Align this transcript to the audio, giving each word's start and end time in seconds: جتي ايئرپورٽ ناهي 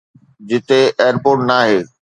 جتي 0.49 0.79
ايئرپورٽ 1.01 1.37
ناهي 1.49 1.77